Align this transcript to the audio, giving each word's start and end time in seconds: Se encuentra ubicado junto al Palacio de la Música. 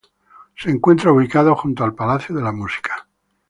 Se 0.57 0.71
encuentra 0.71 1.11
ubicado 1.13 1.55
junto 1.55 1.83
al 1.83 1.93
Palacio 1.93 2.33
de 2.35 2.41
la 2.41 2.51
Música. 2.51 3.07